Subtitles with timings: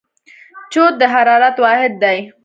[0.73, 2.17] جوت د حرارت واحد دی.